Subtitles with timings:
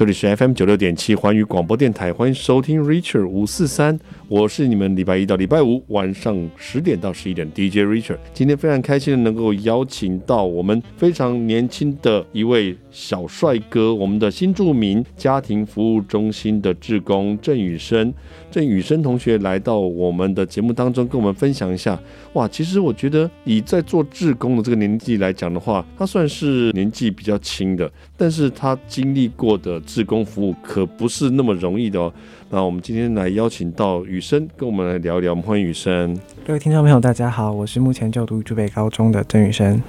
[0.00, 8.16] 这里是 FM 九六点七环宇广播电台，欢迎收听 Richard 五四三，我是你们礼拜一到礼拜五晚上十点到十一点 DJ Richard。
[8.32, 18.10] 今天非常开心的能够邀请到我们非常年轻的一位小帅哥，我们的新著名家庭服务中心的志工郑宇生。
[18.50, 21.98] 郑雨生同学来到我们的节目当中，跟我们分享一下。
[22.32, 29.80] 哇，其实我觉得以在做志工的这个年纪来讲的话，他算是年纪比较轻的，但是他经历过的。
[29.86, 32.12] 志工服务可不是那么容易的哦。
[32.48, 35.32] 那我们今天来邀请到雨生，跟我们来聊一聊。
[35.32, 36.16] 我们欢迎雨生。
[36.46, 39.82] 各位听众朋友，大家好，我是目前就读竹北高中的郑雨生。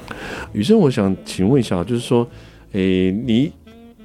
[0.53, 2.27] 雨生，我想请问一下，就是说，
[2.71, 3.51] 诶、欸，你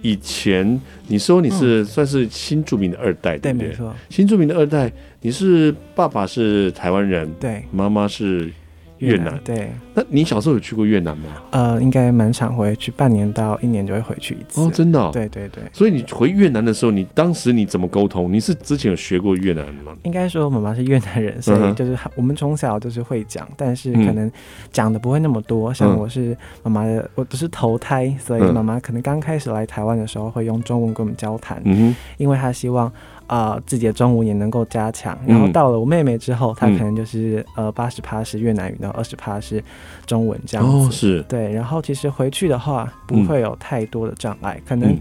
[0.06, 3.68] 以前你说你是算是新住民的二代，嗯、对不对？
[3.68, 3.94] 对，没错。
[4.08, 8.52] 新住民的二代，你是爸爸是台湾人，对，妈妈是。
[8.98, 11.24] 越南，对，那你小时候有去过越南吗？
[11.50, 14.60] 呃，应该蛮常回去，半年到一年就会回去一次。
[14.60, 15.10] 哦，真的、哦？
[15.12, 15.62] 对对对。
[15.72, 18.32] 所以你回越南的时候，你当时你怎么沟通？
[18.32, 19.92] 你是之前有学过越南吗？
[20.04, 24.30] 应该说，妈妈是越南人，所以就是我们从小就是会讲，但是可能
[24.72, 25.70] 讲的不会那么多。
[25.72, 32.90] 嗯、像我是妈妈的，我不是投胎，所以妈妈可能刚开始来台湾的时候会用中文跟我们交谈，嗯、因为她希望。
[33.26, 39.62] 啊、呃，自己的中文也能够加强，然后到了我妹妹之后，嗯、她可能就是呃八十趴是越南语，然后二十趴是
[40.06, 40.76] 中文这样子。
[40.76, 41.22] 哦，是。
[41.28, 44.96] 对，然后其实回去的话不会有太多的障碍，嗯、可能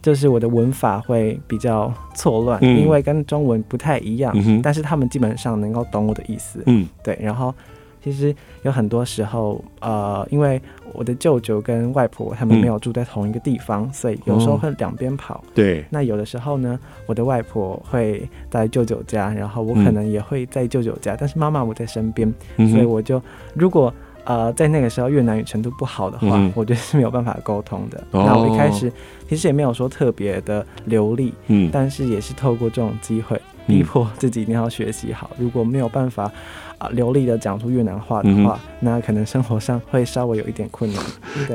[0.00, 6.62] 就是我的文法会比较错乱，嗯、因为跟中文不太一样，嗯、但是他们基本上能够懂我的意思。
[6.66, 7.54] 嗯，对，然后。
[8.04, 10.60] 其实有很多时候，呃，因为
[10.92, 15.42] 我的舅舅跟外婆他们没有住在同一个地方，嗯、所以有时候会两边跑。
[15.54, 23.22] 对、哦，那有的时候呢，我的外婆会在舅舅家，然后我可能也会在舅舅家，嗯、但是妈妈我在身边，所以我就
[23.54, 23.92] 如果
[24.24, 27.98] 呃在那个时候越南语程度不好的话，嗯、我觉得是没有办法沟通的。
[28.10, 28.92] 哦、那我一开始
[29.30, 35.30] 其实也没有说特别的流利，嗯，但是也是透过这种机会逼迫自己一定要学习好。
[35.38, 36.30] 如果没有办法。
[36.84, 41.02] 啊，流利的讲出越南话的话，嗯、那可能生活上会稍微有一点困难，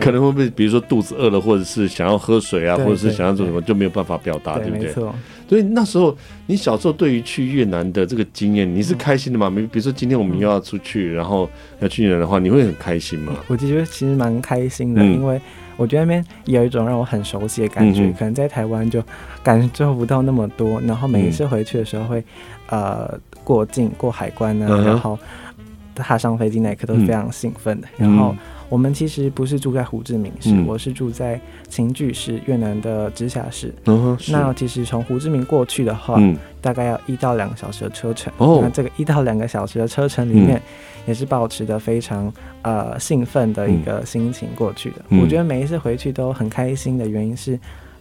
[0.02, 4.88] 可能会不会比如说肚子饿了，或者是想要喝水啊，对或者是想要做什么，就没有办法表达，对，不对？
[4.88, 5.14] 没错。
[5.48, 9.50] 所以那时候你小时候对于去越南的这个经验，你是开心的吗？
[9.50, 13.34] 比、嗯、比如说今天我们又要出去，然后要去越南的话，你会很开心吗？
[13.48, 15.40] 我觉得其实蛮开心的，嗯、因为
[15.76, 19.04] 我觉得那边有一种让我很熟悉的感觉，嗯、可能在台湾就
[19.44, 22.20] 感受不到那么多，然后每一次回去的时候会，
[22.70, 23.20] 嗯、呃。
[23.50, 24.84] 过境过海关呢，uh.
[24.86, 25.18] 然后
[25.96, 27.88] 踏上飞机那一刻都是非常兴奋的。
[27.98, 28.36] 嗯、然后
[28.70, 33.74] 我们其实不是住在胡志明市，嗯、我是住在清具市，越南的直辖市。
[33.86, 38.32] Uh 那其实从胡志明过去的话，嗯、大概要一到两个小时的车程。
[38.38, 38.62] Oh.
[38.62, 40.62] 那这个一到两个小时的车程里面，
[41.08, 44.98] 也是保持着非常呃兴奋的一个心情过去的。
[45.10, 47.60] 嗯、我觉得每一次回去都很开心的原因是。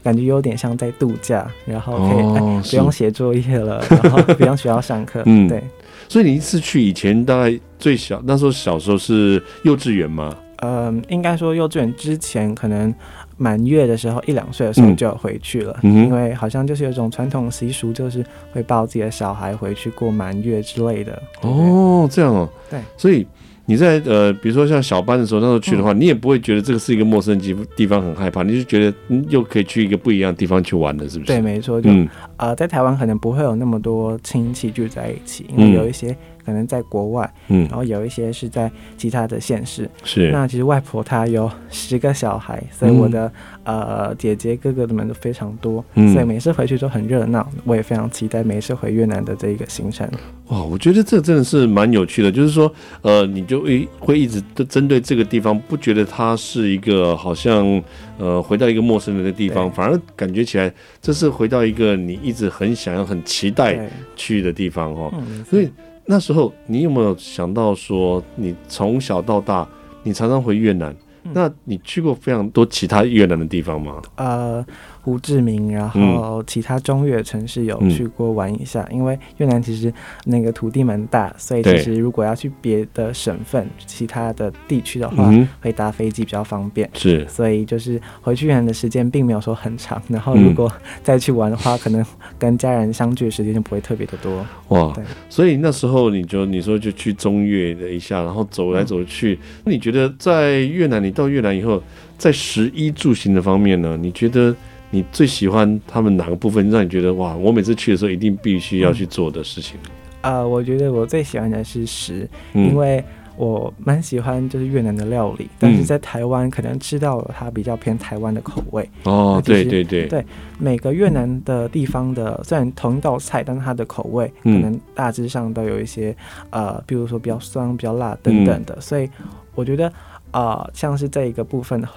[0.09, 5.23] 感觉有点像在度假，然后可以、不用写作业了， 然后不用学校上课。
[5.27, 5.63] 嗯，对。
[6.09, 10.35] 所以你一次去以前大概最小那时候小时候是幼稚园吗？
[10.63, 12.95] 嗯，应该说幼稚园之前可能
[13.37, 21.23] 满月的时候一两岁的时候就要回去了，嗯、因为好像就是有一种传统习俗，就是会抱自己的小孩回去过满月之类的。
[21.43, 22.49] 哦，这样哦。
[22.71, 23.27] 对，所以。
[23.69, 28.97] 你在呃，比如说像小班的时候，那时候去的话，嗯、你也不会觉得这个是一个陌生地地方，很害怕，你就觉得
[29.29, 31.33] 又可以去一个不一样的地方去玩了，是不是？
[31.33, 31.79] 对，没错。
[31.79, 32.09] 就、嗯、
[32.39, 36.17] 呃，在台湾可能不会有那么多亲戚聚在一起，因为有一些。
[36.49, 40.31] 可能在国外，嗯，然后有一些是在其他的县市，是。
[40.31, 43.31] 那其实外婆她有十个小孩，所以我的、
[43.65, 47.47] 嗯、呃姐姐哥哥的们都非常多，嗯，所以每次回去都很热闹。
[47.65, 50.09] 我也非常期待每次回越南的这一个行程。
[50.47, 52.73] 哇，我觉得这真的是蛮有趣的，就是说，
[53.03, 57.83] 呃，你就会会一直都针对这个地方，不觉得它是一个好像
[58.17, 60.73] 呃回到一个陌生人的地方，反而感觉起来
[61.03, 63.79] 这是回到一个你一直很想要、很期待
[64.17, 65.13] 去的地方哦。
[65.19, 65.69] 嗯、所以。
[66.11, 69.69] 那时候你有没有想到说，你从小到大，
[70.03, 70.91] 你常常回越南，
[71.25, 74.01] 嗯、那你去过非常多其他越南的地方吗？
[74.17, 74.65] 呃。
[75.09, 79.91] 胡志明，然后其他中越城市有去过玩一下，嗯、因为越南其实
[80.27, 86.87] 那个土地蛮大，所以其实如果要去别的省份、其他的地区的话，嗯、会搭飞机比较方便。
[86.93, 90.71] 是，所以就是回去越南的时间并没有说很长，然后如果
[91.03, 92.05] 再去玩的话，嗯、可能
[92.39, 94.45] 跟家人相聚的时间就不会特别的多。
[94.69, 101.83] 哇，对，所以那时候你就你说就去中越了一下，然后走来走去，那、嗯、你觉得在越南，你到越南以后，
[102.19, 103.97] 在食衣住行的方面呢？
[103.97, 104.55] 你觉得？
[104.91, 109.79] 你最喜欢他们哪个部分，让你觉得哇，我每次去的时候一定必须要去做的事情？
[110.23, 113.05] 啊、嗯呃，我觉得我最喜欢的是食，嗯、因为
[113.37, 118.89] 我蛮喜欢就是越南的料理，但是在台湾可能吃到它比较偏台湾的口味。
[119.05, 120.25] 哦，对对对，对
[120.59, 126.17] 每个越南的地方的虽然同一道菜，但是它的口味可能大致上都有一些
[126.51, 129.09] 呃，比如说比较酸、比较辣等等的，所以
[129.55, 129.93] 我觉得
[130.33, 131.95] 呃，像是这一个部分的话。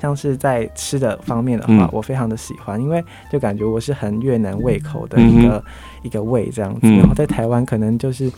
[0.00, 5.62] 像是在吃的方面的话，嗯、我非常的喜欢，因为就感觉我是很越南胃口的一个、嗯、
[6.02, 6.80] 一个胃这样子。
[6.82, 8.30] 嗯、然后在台湾可能就是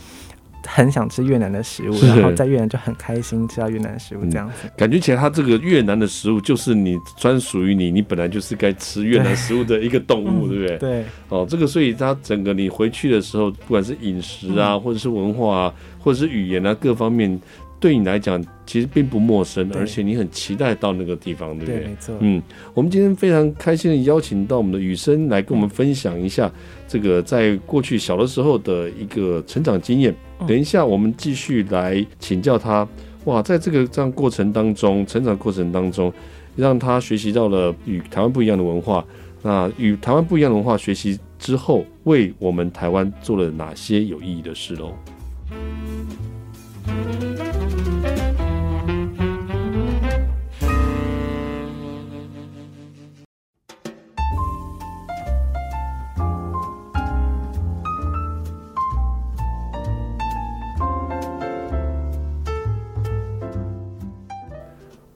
[0.65, 4.55] 很想吃越南的食物，然后在越南就很开心吃到越南的食物这样子。
[4.63, 10.77] 嗯、感觉起来，它这个越南的食物就是你专属于你，你本来就是该吃越南食物的一个动物，对，不对？
[10.77, 11.05] 对。
[11.29, 17.39] 哦，这个所以它整个你回去的时候，不管是饮食啊，嗯、或者是文化啊，或者是语言啊，各方面。
[17.79, 21.79] 对你来讲，其实并不陌生，而且你很期待到那个地方，对不对？
[21.79, 22.15] 对，没错。
[22.19, 22.41] 嗯，
[22.73, 26.51] 我们今天非常开心的邀请到我们的雨生来跟我们分享一下
[26.87, 30.13] 这个在过去小的时候的一个成长经验。
[30.39, 32.87] 嗯、等一下，我们继续来请教他。
[33.25, 36.11] 哇，在这个这样过程当中，成长过程当中，
[36.55, 39.05] 让他学习到了与台湾不一样的文化。
[39.41, 44.93] 那与台湾不一样的文化学习之后，为我们台湾做了哪些有意义的事喽？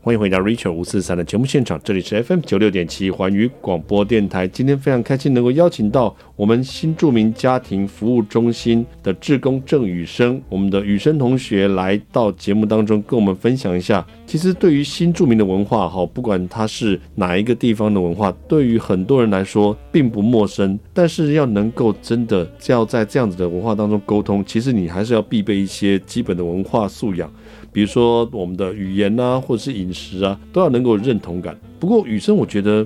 [0.06, 4.46] 欢迎回到 Richard 五四三的节目现场，这里是 FM 九六点七环宇广播电台。
[4.46, 14.06] 今天非常开心能够邀请到我们新著名家庭服务中心的志工郑宇生，我们的宇生同学来到节目当中跟我们分享一下。
[14.28, 20.78] 其实对于新著名的文化，哈，不管它是哪一个地方的文化，对于很多人来说并不陌生。
[20.94, 27.32] 但是要能够真的要在这样子的文化当中沟通，其实你还是要必备一些基本的文化素养。
[27.74, 31.58] 比如说我们的语言啊，或者是饮食啊，都要能够有认同感。
[31.80, 32.86] 不过雨生，我觉得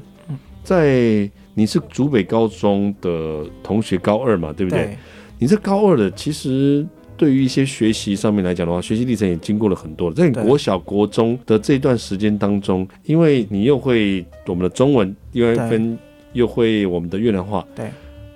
[0.63, 4.85] 在你是竹北高中的同学，高二嘛，对不对？
[4.85, 4.97] 对。
[5.37, 6.87] 你这高二的，其实
[7.17, 10.11] 对于一些学习上面来讲的话，学习历程也经过了很多。
[10.13, 15.99] 在你国小、国中的这段时间当中，因为你又会我们的中文，又会分，
[16.31, 17.63] 又会我们的越南话。
[17.75, 17.89] 对。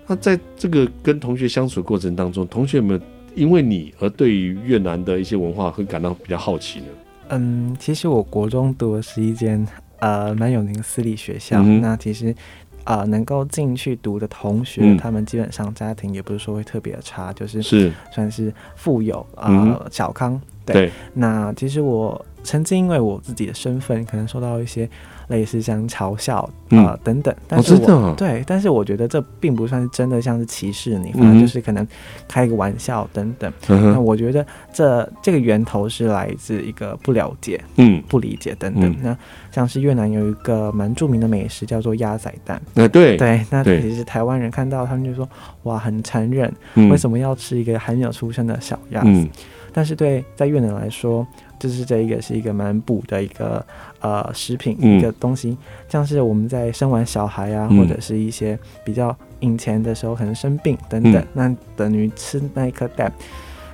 [0.06, 3.00] 那在这个跟同学相处过程当中，同学有没有？
[3.36, 6.86] 因为你而对于越南的一些文化会感到比较好奇呢？
[7.30, 9.66] 嗯，其实我国中读的是一间
[10.00, 12.36] 呃蛮有名的私立学校，嗯、那其实
[12.84, 17.62] 呃能够进去读的同学，嗯、他们基本上家庭也不是说会特别的差，就是。
[17.62, 20.40] 是算是富有啊、呃嗯、小康。
[20.66, 20.92] 对，对。
[21.14, 24.90] 那其实我曾经因为我自己的身份，可能受到一些。
[25.28, 26.40] 类似像嘲笑
[26.72, 31.88] 啊、等等，但是我、哦、对，但是我觉得这并不算是真的，像是歧视你，反正就是可能
[32.28, 33.50] 开个玩笑等等。
[33.70, 38.92] 嗯、那我觉得这这个源头是来自一个不了解，嗯，不理解等等。
[38.92, 39.18] 嗯、那
[39.54, 45.26] 像是越南有一个蛮著名的美食叫做鸭仔蛋，呃、对对，那其实台湾人看到他们就说
[45.64, 49.08] 哇，很残忍，嗯、为什么要吃一个还没有出生的小鸭子？
[49.08, 49.30] 嗯、
[49.72, 51.26] 但是对在越南来说。
[51.62, 53.64] 就是这一个是一个蛮补的一个
[54.00, 63.14] 呃食品一个东西，嗯、像是我们在生完小孩啊，嗯、或者是一些比较以前的时候可能生病等等，嗯、那等于吃那一颗蛋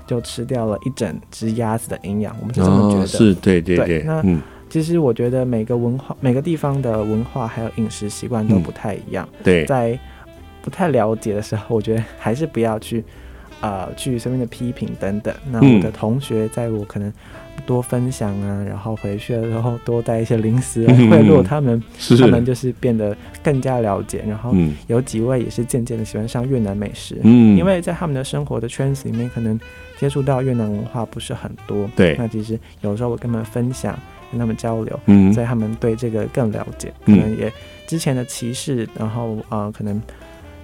[0.06, 3.04] 就吃掉了一整只鸭子的营养，我们是这么觉得。
[3.04, 3.86] 哦、是，对对对。
[3.86, 9.26] 对那、嗯、其实我觉得每个文化每个地方的文化还有饮食习惯都不太一样。
[9.32, 9.98] 嗯、对，在
[10.62, 13.02] 不太了解的时候，我觉得还是不要去
[13.62, 15.34] 呃去身边的批评等等。
[15.50, 17.14] 那我的同学在我可能。
[17.68, 21.78] 多分享啊，然后回去的时候多带一些零食来贿赂他们，
[22.10, 24.24] 嗯、他们就是变得更加了解。
[24.26, 24.56] 然后
[24.88, 29.60] 有几位也是渐渐的喜欢上越南美食，嗯，因为在他们的生活的圈子里面，可能
[30.00, 31.88] 接触到越南文化不是很多。
[31.96, 34.00] 对，那其实有时候我跟他们分享，
[34.32, 37.52] 跟他们交流，嗯，所以他们对这个更了解，可能也
[37.86, 40.02] 之前的歧视，然后呃，可能。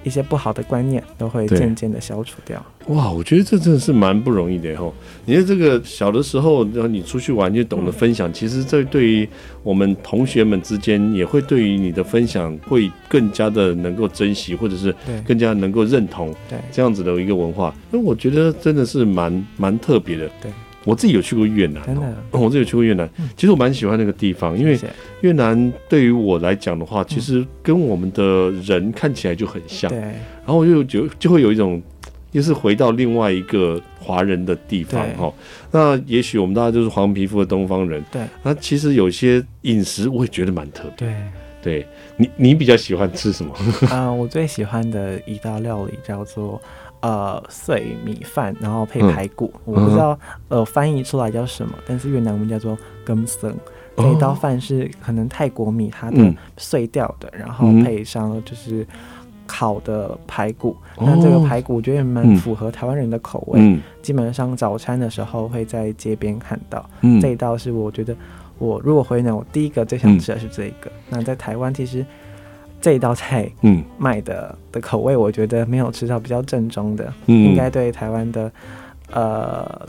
[0.04, 2.64] 一些不好的观念都会渐渐的消除掉。
[2.88, 4.94] 哇，我觉得这真的是蛮不容易的吼。
[5.26, 9.28] 你在这个小的时候，然后你出去玩就懂得分享，嗯、其实这对于
[9.64, 14.94] 我们同学们之间，也会对于你的分享会更加的能够珍惜，或者是
[15.26, 17.74] 更加能够认同对这样子的一个文化。
[17.90, 20.30] 那我觉得真的是蛮蛮特别的。
[20.42, 20.52] 对。
[20.86, 23.10] 我自己有去过越南，真的，我自己有去过越南。
[23.36, 24.78] 其实我蛮喜欢那个地方，因为
[25.22, 29.90] 越南对于我来讲的话，其实跟我们的人看起来就很像。
[29.90, 30.00] 对。
[30.00, 31.82] 然后我就就就会有一种，
[32.32, 35.34] 又是回到另外一个华人的地方哈。
[35.72, 38.04] 那也许我们大家就是黄皮肤的东方人。
[38.12, 38.22] 对。
[38.44, 41.08] 那其实有些饮食我也觉得蛮特别。
[41.08, 41.16] 对。
[41.64, 41.88] 对
[42.18, 43.54] 你，你比较喜欢吃什么？
[43.90, 46.62] 啊、 呃，我最喜欢的一道料理叫做
[47.04, 49.54] 呃碎米饭，然后配排骨。
[49.68, 50.18] 嗯、我不知道
[50.48, 53.54] 呃翻译出来叫什么，但是越南我们叫做 cơm sườn。
[53.96, 58.88] 这一道饭是可能泰国米它的碎掉的，嗯、然后配上就是
[59.46, 60.76] 烤的排骨。
[60.98, 63.60] 那、嗯、这个排骨我觉得也蛮符合台湾人的口味。
[63.62, 66.90] 嗯、基本上早餐的时候会在街边看到。
[67.02, 68.16] 嗯、这一道是我觉得。
[68.60, 70.90] 我如果回南，我第一个最想吃的是这个。
[70.90, 72.06] 嗯、那在台湾，其实
[72.84, 77.14] 这一道菜，嗯，卖的的口味，我觉得没有吃到比较正宗的。
[77.28, 78.52] 嗯，应该对台湾的
[79.10, 79.88] 呃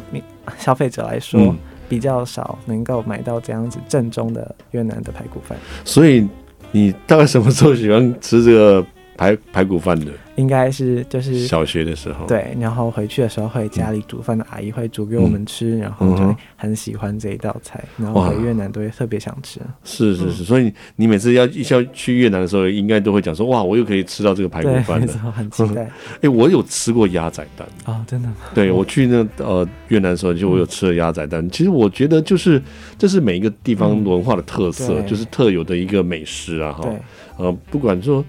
[0.58, 1.58] 消费者来说，嗯、
[1.88, 5.58] 比较少能够买到这样子正宗的越南的排骨饭。
[5.84, 6.24] 所以
[6.70, 8.86] 你大概什么时候喜欢吃这个
[9.16, 10.12] 排排骨饭的？
[10.36, 19.60] 应该是就是小学的时候，对，然后回去的时候会家里煮饭的阿姨会煮给我们吃，嗯、然后就会很喜欢这一道菜，嗯、然后回越南都会特别想吃。
[19.84, 25.82] 是是是，嗯、所以你每次要一要去越南的时候，应该都会讲说，哇，我又可以吃到这个排骨饭了，很期待。
[26.18, 28.34] 哎、欸，我有吃过鸭仔蛋啊、哦，真的吗？
[28.52, 31.46] 对，我去那呃越南的时候，就我有吃了鸭仔蛋。
[31.46, 32.60] 嗯、其实我觉得就是
[32.98, 36.88] 这是每一个地方文化的特色，嗯、就是特有的一个美食啊，哈，
[37.36, 38.24] 呃，不管说。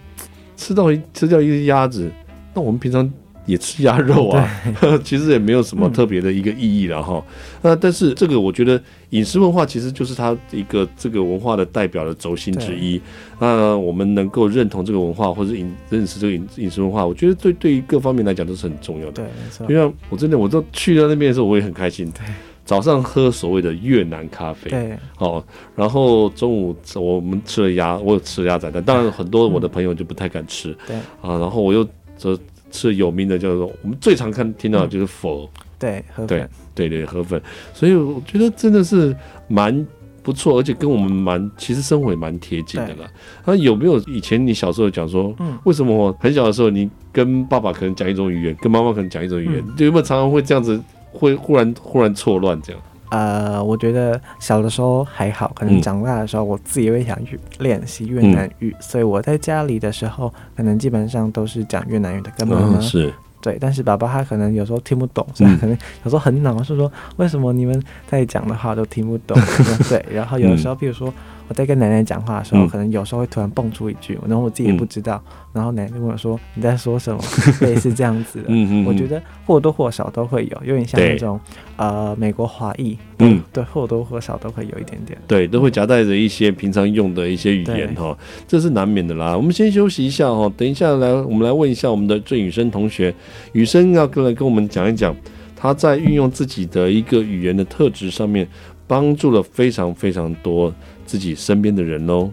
[0.56, 2.12] 吃到一吃掉一只鸭子，
[2.54, 3.12] 那我们平常
[3.46, 4.50] 也吃鸭肉啊，
[5.04, 7.24] 其实也没有什么特别的一个意义了哈。
[7.62, 8.82] 那、嗯、但是这个我觉得
[9.12, 13.00] 饮食文化其实就是它一个这个文化的代表的轴心之一。
[13.40, 19.12] 那我们能够认同这个文化，或者饮认识这个饮饮食文化，我觉得对对于各方面来讲都是很重要的。
[19.12, 19.68] 对，没错。
[19.70, 22.12] 因为我真的我都去到那边的时候，我也很开心。
[22.12, 22.26] 对。
[22.66, 25.42] 早上喝所谓的越南咖啡，对，哦，
[25.76, 32.36] 然后中午我们吃了鸭，我有吃了鸭仔蛋，当然很多我的朋友就不太敢吃，对，啊，然后我又这
[32.72, 37.40] 吃有名的叫做我们最常看听到的就是佛，对，河粉，对，对对河粉，
[37.72, 39.16] 所以我觉得真的是
[39.48, 39.86] 蛮
[40.24, 43.08] 不错，而且跟我们蛮其实生活也蛮贴近的啦。
[43.46, 50.82] 那有没有以前你小时候讲说，为什么我很小的时候你跟爸爸可能讲一种语言，跟妈妈可能讲一种语言，就有没有常常会这样子？
[51.18, 63.14] 会忽然忽然错乱这样，呃，我觉得小的时候还好，可能长大的时候，我自己会想去练习越南语，嗯、所以我在家里的时候，可能基本上都是讲越南语的，跟妈妈、嗯、是。
[63.42, 69.40] 对，但是爸爸他可能有时候听不懂， 所以他可能有时候很恼，是说为什么你们在讲的话都听不懂？
[69.88, 71.14] 对， 然后有的时候，比如说。
[71.48, 75.22] 我在跟奶奶讲话的时候，可能有时候会突然蹦出一句，然后我自己也不知道，
[75.54, 77.22] 然后奶奶跟我说你在说什么，
[77.62, 78.46] 类似这样子的。
[78.48, 81.40] 嗯嗯，我觉得或多或少都会有，有点像那种
[81.78, 89.38] 呃美国华裔，嗯，对，或多或少都会有一点点，对，都会夹带着一些平常用的一些语言哈，这是难免的啦。
[89.38, 93.14] 我们先休息一下哈，等一下来我们来问一下我们的郑雨生同学，
[93.54, 95.16] 雨生要跟来跟我们讲一讲
[95.56, 98.48] 他在运用自己的一个语言的特质上面，
[98.88, 100.74] 帮助了非常非常多。
[101.06, 102.32] 自己身边的人喽。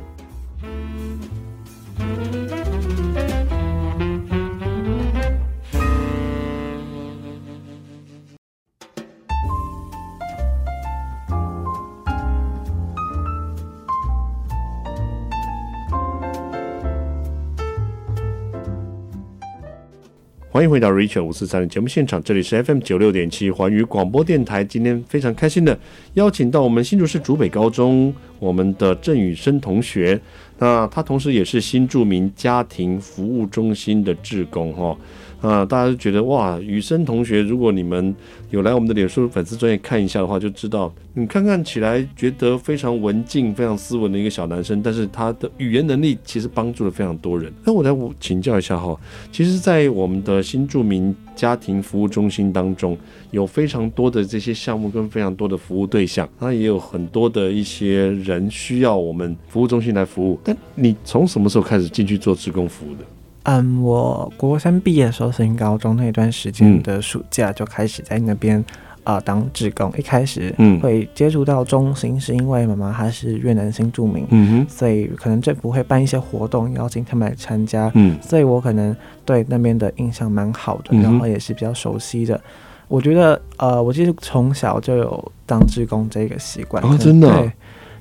[20.62, 24.62] 欢迎回到 Richard 五四三的节目现场，这里是 FM 九六点七环宇广播电台。
[24.62, 25.76] 今天非常开心的
[26.14, 30.20] 邀请到我们新竹市竹北高中我们的郑宇生同学，
[30.60, 34.96] 那他同时也是新住民家庭服务中心的志工哈。
[35.42, 38.14] 啊，大家都觉得哇，雨生同学，如果你们
[38.50, 47.52] 有来我们的脸书粉丝专页看一下的话，就知道你看看起来觉得非常文静、非常斯文的一个小男生，但是他的语言能力其实帮助了非常多人。
[47.64, 48.96] 那我来请教一下哈，
[49.32, 52.96] 其实，在我们的新著名家庭服务中心当中，
[53.32, 60.38] 有非常多的这些项目跟非常多的服务对象，那也有很多的一些人需要我们服务中心来服务。
[60.44, 63.04] 但你从什么时候开始进去做职工服务的？
[63.44, 68.58] 嗯，我国三毕业的时候，升高中那段时间的暑假就开始在那边
[69.04, 69.92] 啊、呃、当志工。
[69.98, 78.94] 一开始会接触到中心，是因为妈妈她是越南新住民，嗯哼，所以可能政府会办一些活动，邀请他们来参加，嗯，所以我可能
[79.24, 82.40] 对那边的印象蛮好的，然后也是比较熟悉的。
[82.88, 87.50] 我觉得呃，我其实从小就有当志工这个习惯，哦，真的、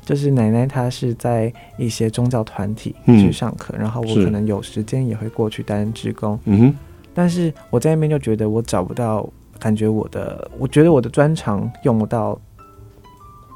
[0.03, 6.37] 就是奶奶，她是在一些宗教团体去上课，嗯、然后我可能有时间也会过去担任职工。
[6.45, 6.75] 嗯哼，
[7.13, 9.27] 但是我在那边就觉得我找不到，
[9.59, 12.39] 感觉我的，我觉得我的专长用不到，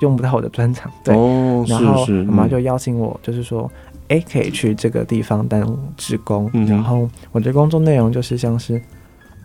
[0.01, 0.91] 用不到我的专长。
[1.03, 3.69] 对，哦、然后我妈就邀请我，就是说，
[4.07, 6.49] 哎、嗯，可以去这个地方当职工。
[6.53, 8.81] 嗯、然后我的工作内容就是像是。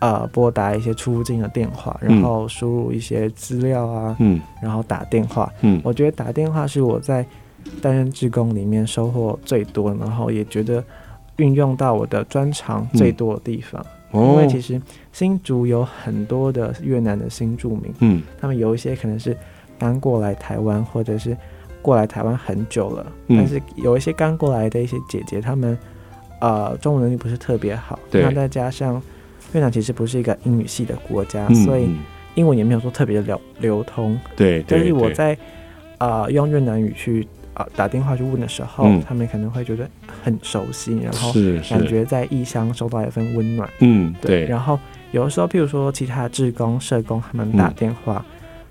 [0.01, 7.23] 呃，拨打一些出入境的电话，然后输入一些资料啊，嗯，然后打电话，嗯，我觉得打电话是我在
[7.83, 10.83] 担任志工里面收获最多，然后也觉得
[11.37, 13.85] 运用到我的专长最多的地方。
[14.13, 14.81] 嗯、因为其实
[15.13, 19.37] 新竹有很多的越南的新住民，嗯，他们有一些可能是
[19.77, 21.37] 刚过来台湾，或者是
[21.79, 25.77] 过来台湾很久了，嗯、但是有一些刚过来的一些姐姐，他们
[26.39, 28.99] 呃中文能力不是特别好，对，那再加上
[29.53, 31.89] 越南其实不是一个英语系的国家，嗯、所以
[32.35, 35.33] 英文也没有说特别的流流通，对，但是我在
[35.97, 37.27] 啊、呃、用越南语去。
[37.53, 39.85] 啊，打电话去问的时候，嗯、他们可能会觉得
[40.23, 41.33] 很熟悉，然后
[41.69, 43.69] 感觉在异乡收到一份温暖。
[43.81, 44.45] 嗯，对。
[44.45, 44.79] 然后
[45.11, 48.25] 有的时候，譬如说其他志工、社工，他们打电话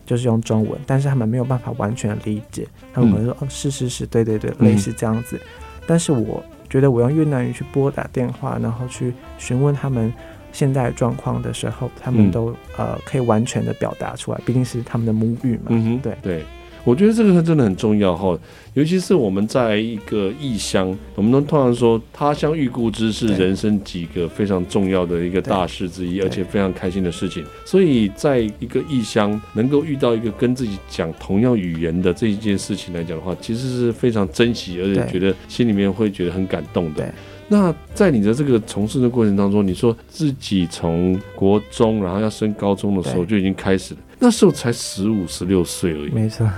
[0.06, 5.36] 就是用中文，嗯、但是他们没有办法完全理解，他们可能说：“嗯、哦，是是是，对对对，类似这样子。
[5.36, 5.46] 嗯”
[5.86, 10.10] 但是我觉得，我用越南语去拨打电话，然后去询问他们
[10.52, 15.66] 现在状况的时候，他们都、嗯、呃可以完全的表达出来，毕竟是他们的母语嘛。
[15.68, 16.44] 嗯哼，对对。
[16.82, 18.34] 我觉得这个真的很重要哈，
[18.72, 27.44] 尤其是我们在一个异乡，我们都通常说他乡遇故知是人生几个非常重要的一个大事之一，而且非常开心的事情。
[27.66, 37.14] 所以，在一个异乡能够遇到一个跟自己讲同样语言的这一件事情来讲的话，其实是非常珍惜，而且觉得心里面会觉得很感动的。
[37.52, 46.10] 那在你的这个从事的过程当中，你说自己从国中然后要升高中的时候就已经开始了，那时候才十五十六岁而已。
[46.12, 46.48] 没错。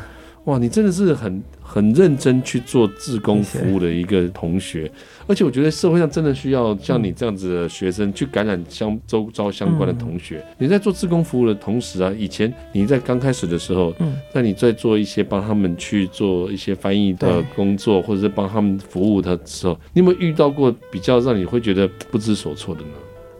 [0.44, 4.92] 哇，你真的是很很认真去做志工服务的一个同学，
[5.26, 10.44] 而且我觉得社会上真的需要像你这样子的学生去感染相周遭相关的同学。
[10.58, 13.94] 你在做志工服务的同时啊，以前你在刚开始的时候，
[14.34, 22.88] 那你在做一些帮他们去做一些翻译的工作，或者是帮他们服务的时候，你有没有遇到过比较让你会觉得不知所措的呢？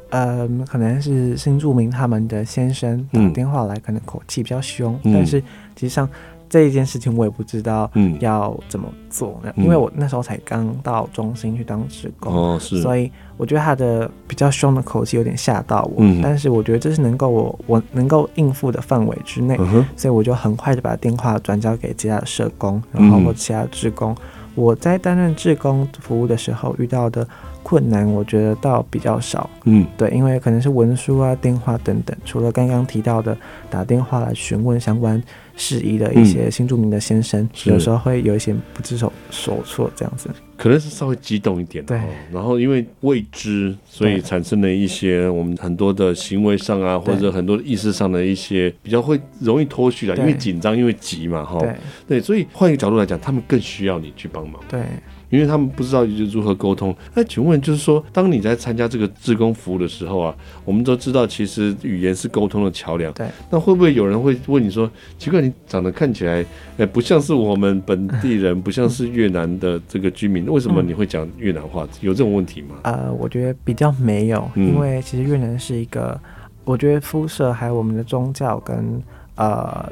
[0.09, 5.39] 呃，可能是新住民他们的先生打电话来，可能口气比较凶，但是
[5.77, 6.09] 其实际上。
[6.53, 7.91] 这一件事情我也不知道
[8.21, 15.95] 要怎么做，嗯、因为我那时候才刚到中心去当职工，哦、所以我觉得他的比较凶的口气有点吓到我。
[16.01, 24.13] 嗯、但是我觉得这是能够我我能够应付的范围之内，嗯、所以我就很快的把电话转交给其他的社工，然后或其他的职工。
[24.13, 24.17] 嗯、
[24.55, 27.27] 我在担任志工服务的时候遇到的
[27.63, 29.49] 困难，我觉得倒比较少。
[29.65, 33.35] 嗯，对，因为可能是文书啊、电话等等，除了刚刚提到的
[33.71, 35.23] 打电话来询问相关。
[35.57, 39.13] 适宜的一些新著名的先生，嗯、有时候会有一些不知所
[39.65, 41.85] 措，这样子，可能是稍微激动一点。
[41.85, 42.01] 对，
[42.33, 51.59] 然后因为未知，所以产生了一些我们很多的行为上啊，或者很多意识上的一些比较会容易脱序了，因为紧张，因为急嘛，哈。
[51.61, 51.75] 对，
[52.09, 54.61] 对，所以换一个角度来讲，他们更需要你去帮忙。
[54.69, 54.81] 对。
[55.33, 56.95] 因为他们不知道如何沟通。
[57.15, 63.11] 那请问，就是说，当你在参加这个志工服务的时候啊，我们都知道，其实语言是沟通的桥梁。
[63.15, 63.27] 对。
[63.51, 66.45] 那会不会有人会问你说，奇怪，你长得看起来，
[66.77, 71.89] 呃，不像是我们本地人，不像是越南的这个居民，为什么你会讲越南话？
[72.03, 72.77] 有这种问题吗？
[72.83, 76.21] 呃，我觉得比较没有，因为其实越南是一个，
[76.65, 79.03] 我觉得肤色还有我们的宗教跟
[79.37, 79.91] 呃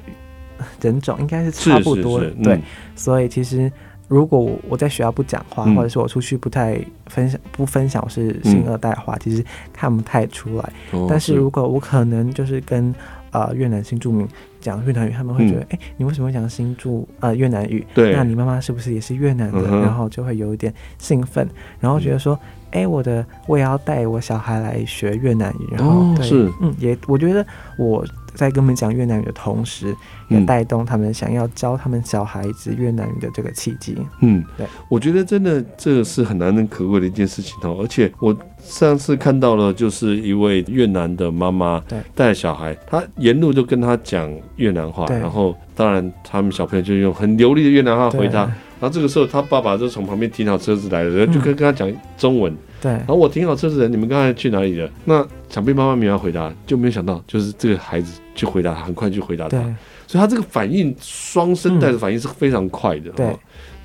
[0.83, 2.26] 人种应该是差不多的。
[2.26, 2.61] 是是是，对，
[2.94, 3.72] 所以其实。
[4.11, 10.73] 如果我我在学校不讲话，嗯、或者是我出去不太分享不分享我是新二代的话，嗯、其实看不太出来。
[10.90, 12.92] 哦、但是如果我可能就是跟
[13.31, 14.27] 呃越南新住民
[14.61, 17.87] 讲越南语，他们会觉得，哎、你为什么会讲新住呃越南语？
[17.94, 19.62] 对，那你妈妈是不是也是越南的？
[19.70, 22.37] 嗯、然后就会有一点兴奋，然后觉得说，
[22.73, 25.68] 哎、我的我也要带我小孩来学越南语。
[25.77, 27.46] 然后、是，嗯，也我觉得
[27.79, 28.05] 我。
[28.35, 29.95] 在跟我们讲越南语的同时，
[30.29, 33.97] 也带动他们想要教他们小孩子越南语的这个契机。
[34.21, 37.79] 嗯，对，我觉得真的这个是很难能可贵的一件事情哦。
[37.81, 41.83] 而且我上次看到了，就是一位越南的妈妈
[42.14, 48.40] 带小孩，她沿路就跟他讲越南话，然后当然他们小朋友就用很流利的越南话回答。
[48.81, 52.57] 然后这个时候，他爸爸就从旁边停好车子来了，然后就跟跟他讲中文。
[52.81, 54.90] 对，然后我停好车子的人，你们刚才去哪里了？
[55.05, 59.59] 那想必妈妈没有回答，就没有想到，就是这个孩子去回答，很快就回答他。
[60.07, 63.11] 所以他这个反应，双声带的反应是非常快的。
[63.11, 63.37] 对。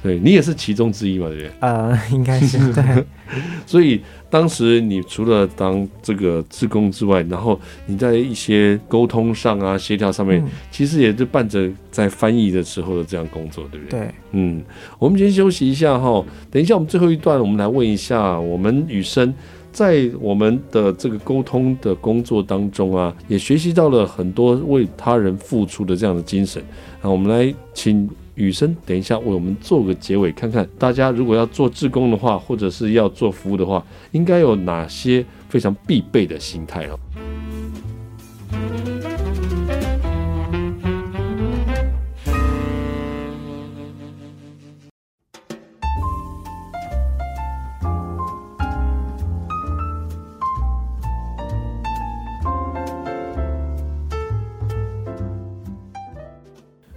[0.06, 1.52] 对，你也是其中之一嘛，对不对？
[1.62, 3.04] 呃，应该是对。
[3.66, 14.00] 所以当时你除了当这个志工之外，然后你在一些沟通上啊、协调上面，嗯、其实也是伴着在翻译的时候的这样工作，对不对？
[14.02, 14.10] 对。
[14.34, 14.64] 嗯，
[15.00, 19.34] 我们先休息一下哈，等一下我们最后一段，我们来问一下我们雨生，
[19.72, 26.64] 在我们的这个沟通的工作当中啊，也学习到了很多为他人付出的这样的精神。
[27.02, 28.08] 那我们来请。
[28.36, 37.00] 雨生，等一下为我们做个结尾，看看大家如果要做志工的话，或者是要做服务的话，应该有哪些非常必备的心态哦。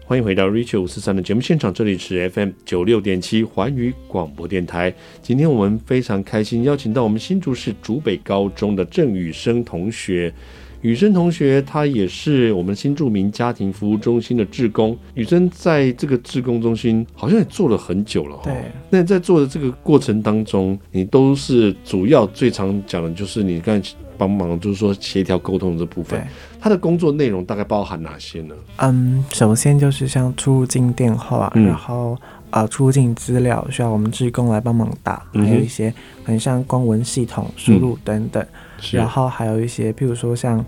[0.08, 4.90] 欢迎回到 Richard 五四三的节目现场，这里是 FM 九六点七环宇广播电台。
[5.20, 10.32] 今天我们非常开心，邀请到我们新竹市竹北高中的郑雨生同学。
[10.80, 14.96] 羽生同学，他也是我们新住民家庭服务中心的志工。
[15.14, 18.38] 雨生在这个志工中心好像也做了很久了。
[18.44, 18.54] 对。
[18.88, 26.24] 那在做的这个过程当中，你都是主要最常讲的就是你刚才帮忙，就是说协调沟通的这部分。
[26.60, 28.54] 他的工作内容大概包含哪些呢？
[28.76, 32.16] 嗯，首先就是像出入境电话，嗯、然后
[32.50, 35.92] 呃出入境资料需要我们志工来帮忙打，嗯、还有一些
[36.24, 38.48] 很像公文系统输入等等，嗯、
[38.92, 40.64] 然后还有一些譬如说像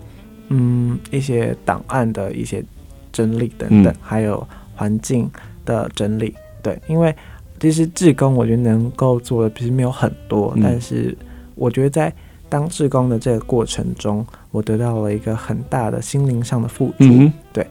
[0.49, 2.63] 嗯一些档案的一些
[3.11, 5.29] 整理等等，嗯、还有环境
[5.65, 6.35] 的整理。
[6.61, 7.15] 对，因为
[7.59, 11.17] 其实志工我觉得能够做的其实没有很多，嗯、但是
[11.55, 12.13] 我觉得在
[12.49, 16.95] 当志工的这个过程中，我得到了一个很大的心灵上的富足。
[16.99, 17.65] 嗯、对，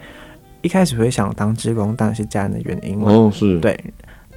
[0.63, 3.13] 一开始会想当志工，当然是家人的原因了。
[3.13, 3.61] 哦，是。
[3.61, 3.79] 对，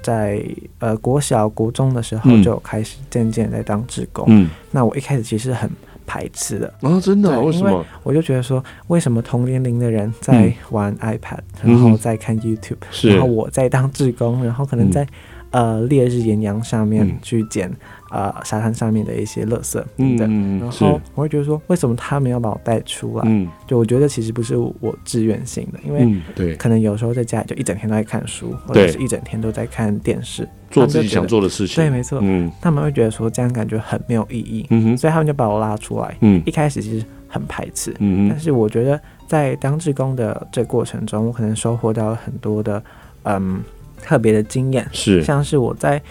[0.01, 0.43] 在
[0.79, 4.25] 呃国小、国中的时候就开始渐渐在当志工。
[4.27, 4.49] 嗯。
[4.69, 5.69] 那我一开始其实很
[6.05, 6.67] 排斥的。
[6.81, 7.39] 啊、哦，真的？
[7.41, 7.85] 为什么？
[8.03, 15.07] 我就觉得说，为什么同年龄的人在玩 iPad，、嗯、然后在看 YouTube，、嗯、然后我在当志工，然后可能在、嗯、
[15.53, 17.71] 呃烈日炎阳上面去捡。
[18.13, 23.23] 呃，沙滩上面的一些垃圾，对，嗯，然后我会觉得说，为什么他们要把我带出来？
[23.25, 31.77] 嗯，就我觉得其实不是我自愿性的，因为对，可能有时候在家里就一整天都在看书，或者是一整天都在看电视，做自己想做的事情。
[31.77, 34.83] 对，没错，嗯，他们会觉得说这样感觉很没有意义，嗯。
[34.83, 36.15] 哼，所以他们就把我拉出来。
[36.21, 42.83] 嗯，一开始其实很排斥，嗯，但是我觉得在当志工的这过程中，我可能收获到了很多的
[43.23, 43.59] 嗯
[44.03, 46.01] 特别的经验，是像是我在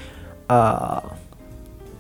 [0.48, 1.00] 呃。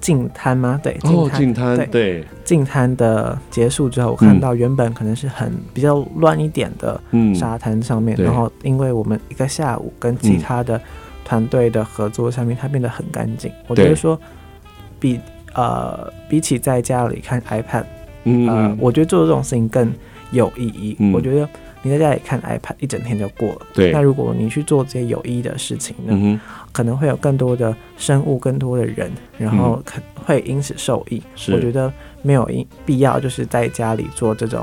[0.02, 0.80] 净滩吗？
[0.82, 7.00] 对，哦，净滩，对，净滩的结束之后，我看到原本可能是很比较乱一点的
[7.32, 10.80] 沙滩上面，嗯、然后因为我们一个下午跟其他的
[11.24, 13.48] 团队的合作上面，它变得很干净。
[13.48, 14.20] 嗯、我觉得说
[14.98, 15.20] 比，
[15.54, 17.84] 呃比起在家里看 iPad，
[18.24, 19.94] 嗯，呃，我觉得做这种事情更
[20.32, 20.96] 有意义。
[20.98, 21.48] 嗯、我觉得。
[21.82, 23.66] 你在家里看 iPad 一整天就过了。
[23.74, 23.90] 对。
[23.90, 26.40] 那如果你去做这些有意义的事情呢？
[26.70, 31.22] 可能会有更多的生物、更多的人，然后可会因此受益。
[31.34, 31.52] 是。
[31.52, 31.92] 我觉得
[32.22, 32.48] 没有
[32.86, 34.60] 必要就是在家里做这种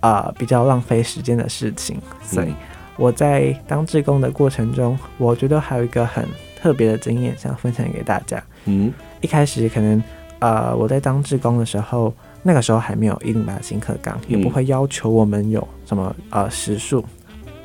[0.00, 1.98] 啊、呃、比较浪费时间的事情。
[2.22, 2.52] 所以
[2.96, 6.26] 我在当志工的过程中，我觉得还有一个很
[6.60, 8.42] 特别的经验想分享给大家。
[8.64, 8.92] 嗯。
[9.20, 10.02] 一开始可能
[10.40, 12.12] 呃我在当志工的时候。
[12.46, 17.04] 那个时候还没有一零八新课纲，也不会要求我们有什么呃时数。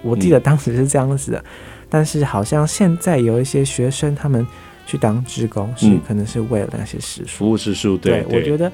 [0.02, 1.46] 我记得当时是这样子的，嗯、
[1.88, 4.46] 但是好像现在有一些学生他们
[4.88, 7.96] 去当职工是可能是为了那些时数、服务时数。
[7.96, 8.72] 对，对，我觉得，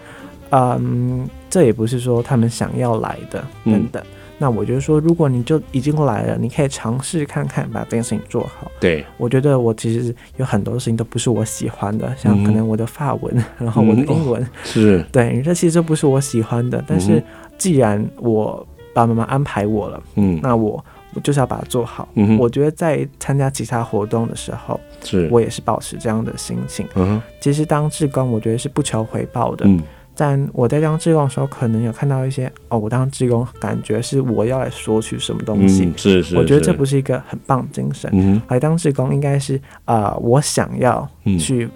[0.52, 4.02] 嗯，这也不是说他们想要来的等等。
[4.02, 8.72] 嗯那我觉得说，如果你就已经来了，你可以尝试看看把这件事情做好。
[8.80, 16.84] 对，我觉得我其实有很多事情都不是我喜欢的，像可能我的发文，嗯、 然后我的英文， 嗯哦、是对，这其实都不是我喜欢的。
[16.86, 17.24] 但是
[17.58, 20.84] 既然我爸爸妈妈安排我了，嗯，那我
[21.16, 22.08] 我就是要把它做好。
[22.14, 26.88] 嗯，我觉得在参加其他活动的时候，是我也是保持这样的心情。
[26.94, 29.66] 嗯，其实当志工，我觉得是不求回报的。
[29.66, 29.82] 嗯。
[30.18, 38.10] 但我在当志工的时候，可能有看到一些哦，我当志工感觉是我要来索取什么东西，嗯、是，是是，我觉得这不是一个很棒的精神。
[38.14, 41.08] 嗯、来当志工应该是啊、呃，我想要
[41.40, 41.70] 去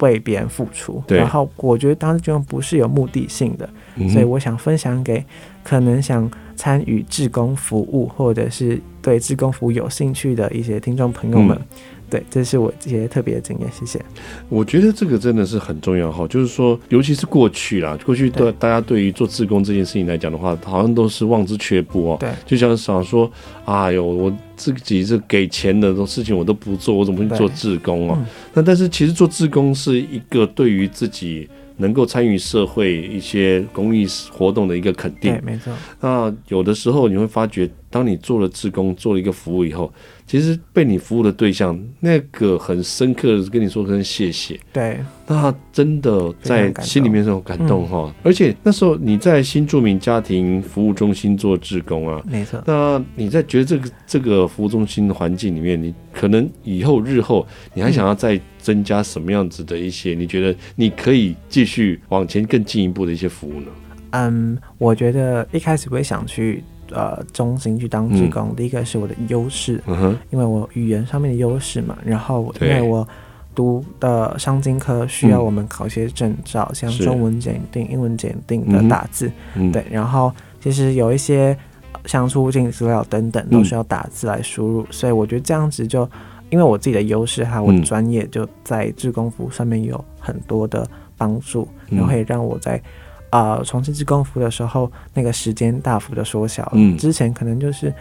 [0.00, 5.24] 为别人付出，嗯、然后我觉得当志工不是有目的性的，嗯、所以我想分享给
[5.62, 11.56] 可能想参与志工服务或者是对志工服务有兴趣的一些听众朋友们。
[11.56, 11.78] 嗯
[12.10, 14.02] 对，这是我这些特别的经验，谢谢。
[14.48, 22.16] 我觉得这个真的是很重要哈，就是说，尤其是过去啦，过去的大家对于做志工这件事情来讲的话，好像都是望之却步哦。
[22.18, 23.30] 对，就像想说，
[23.66, 28.18] 哎呦，我自己这给钱的这种事情我都不做，我怎么去做志工哦？
[28.54, 31.46] 那但是其实做志工是一个对于自己。
[31.78, 35.72] 能够参与社会一些公益活动的一个肯定，对，没错。
[36.00, 39.92] 那有的时候你会发觉，当你做了志工，做了一个服务以后，
[40.26, 48.04] 其实被你服务的对象，那个很深刻的跟你说声谢谢，对，那真的在心里面是种感动哈。
[48.06, 52.62] 嗯、而且那时候你在新住民家庭服务中心做志工啊，没错。
[52.66, 58.40] 那你在觉得这个这个服务中心的环境里面，你可能以后日后你还想要再、嗯。
[58.58, 60.12] 增加什么样子的一些？
[60.12, 63.66] 你觉得你可以继续往前更进一步的一些服务呢？
[64.10, 68.50] 嗯，我觉得一开始我也想去呃中心去当职工。
[68.50, 71.96] 嗯、第一个是我的优势，嗯，因为我语言上面的优势嘛。
[72.04, 73.06] 然后因为我
[73.54, 79.84] 读的商经科需要我们考一些证照，嗯、像中文检定、英文检定的打字，嗯、对。
[79.90, 81.56] 然后其实有一些
[82.04, 86.08] 像出境资料等等都需要打字来输入，嗯、所以我觉得这样子就
[86.50, 92.80] 因为我自己的优势还有我的专业就在志工服务上面有很多的帮助，嗯、然后可以让我在
[93.30, 96.70] 啊从事志工服的时候那个时间大幅的缩小。
[96.74, 97.92] 嗯，之前可能就是。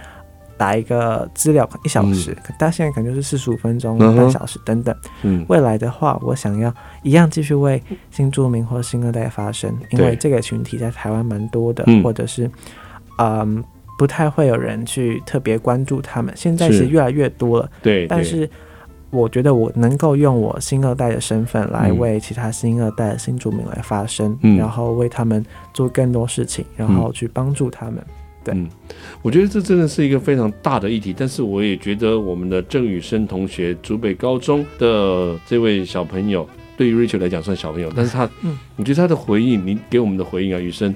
[0.59, 4.95] 打一个资料一小时，嗯、但现在可能就是四十五分钟、半、嗯、小时等等。
[5.21, 12.49] 嗯，未来的话，我想要一样继续为新住民或新二代发声，因为这个群体在台湾蛮多的，嗯、或者是
[13.19, 13.63] 嗯
[13.99, 16.33] 不太会有人去特别关注他们。
[16.35, 18.07] 现在是越来越多了，对。
[18.07, 18.49] 但是
[19.09, 28.03] 我觉得我能够用我新二代的身份来为其他新二代的新住民来发声，嗯、然后为他们做更多事情，然后去帮助他们。
[28.49, 28.65] 嗯，
[29.21, 40.95] 我觉得这真的是一个非常大的议题，但是我也觉得我们的郑宇生同学，竹北高中的这位小朋友，对于 Rachel 来讲算小朋友，但是他，嗯，我觉得他的回应，你给我们的回应啊，雨生，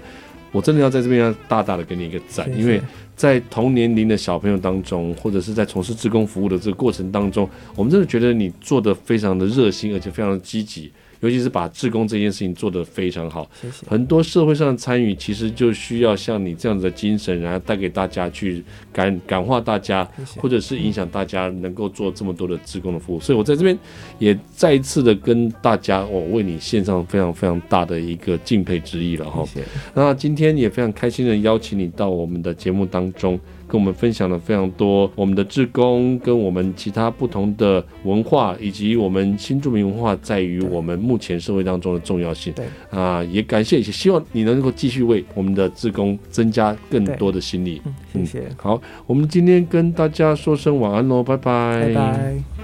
[0.54, 2.82] 我真的要在这边要大大的给你一个赞，因为
[3.22, 10.92] 在同年龄的小朋友当中，或者是在从事志工服务的这个过程当中，我们真的觉得你做的非常的热心，而且非常的积极。
[11.22, 13.88] 尤其是把志工这件事情做得非常好，谢谢。
[13.88, 20.08] 很多社会上的参与，其实就需要像你这样子的精神，然后带给大家去感感化大家。
[20.42, 23.20] 或者是影响大家能够做这么多的志工的服务。
[23.20, 23.78] 所以我在这边
[24.18, 29.46] 也再一次的跟大家，我为你献上非常非常大的一个敬佩之意了哈。
[29.46, 29.66] 谢谢。
[29.94, 33.40] 那今天也非常开心的邀请你到我们的节目当中。
[33.72, 42.52] 跟我们分享了非常多我们的志工跟我们其他不同的文化，以及我们新住民文化在于我们目前社会当中的重要性。
[42.54, 47.82] 对啊，也感谢，也希望你能够继续为我们的志工增加更多的心力。
[47.86, 48.50] 嗯，谢谢。
[48.58, 51.86] 好，我们今天跟大家说声晚安喽，拜拜。
[51.88, 52.61] 拜拜。